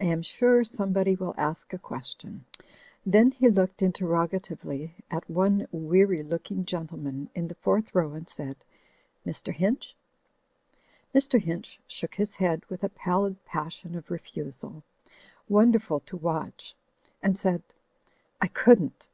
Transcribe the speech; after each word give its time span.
I 0.00 0.06
am 0.06 0.22
sure 0.22 0.64
some 0.64 0.92
body 0.92 1.14
will 1.14 1.32
ask 1.38 1.72
a 1.72 1.78
question." 1.78 2.46
Then 3.06 3.30
he 3.30 3.48
looked 3.48 3.78
interroga 3.78 4.40
tively 4.42 4.94
at 5.08 5.30
one 5.30 5.68
weary 5.70 6.24
looking 6.24 6.64
gentleman 6.64 7.30
in 7.32 7.46
the 7.46 7.54
fourth 7.54 7.94
row 7.94 8.12
and 8.14 8.28
said, 8.28 8.56
"Mr. 9.24 9.54
Hinch?" 9.54 9.94
Mr. 11.14 11.40
Hinch 11.40 11.78
shook 11.86 12.16
his 12.16 12.34
head 12.34 12.64
with 12.68 12.82
a 12.82 12.88
pallid 12.88 13.36
passion 13.44 13.94
of 13.94 14.10
refusal, 14.10 14.82
wonderful 15.48 16.00
to 16.00 16.16
watch, 16.16 16.74
and 17.22 17.38
said, 17.38 17.62
"I 18.40 18.48
couldn't! 18.48 19.06